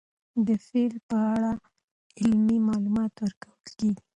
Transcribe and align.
د 0.45 0.47
فیل 0.65 0.93
په 1.09 1.15
اړه 1.33 1.51
علمي 2.21 2.57
معلومات 2.67 3.13
ورکول 3.23 3.61
کېږي. 3.79 4.01